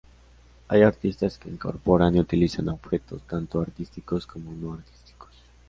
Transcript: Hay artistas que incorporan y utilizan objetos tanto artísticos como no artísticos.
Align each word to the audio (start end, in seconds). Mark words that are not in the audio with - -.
Hay 0.67 0.81
artistas 0.81 1.37
que 1.37 1.47
incorporan 1.47 2.15
y 2.15 2.19
utilizan 2.19 2.69
objetos 2.69 3.21
tanto 3.21 3.61
artísticos 3.61 4.25
como 4.25 4.51
no 4.51 4.73
artísticos. 4.73 5.29